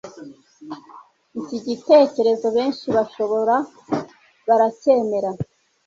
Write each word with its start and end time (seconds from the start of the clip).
iki 1.39 1.57
gitekerezo 1.65 2.47
benshi 2.57 2.85
bashoboka 2.95 3.55
baracyemera 4.47 5.29